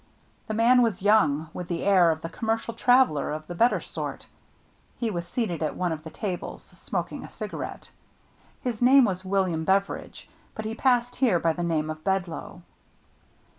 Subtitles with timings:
[0.47, 4.25] The man was young, with the air of the commercial traveller of the better sort.
[4.97, 7.89] He was seated at one of the tables, smoking a ciga rette.
[8.63, 12.63] His name was William Beveridge, but he passed here by the name of Bedloe.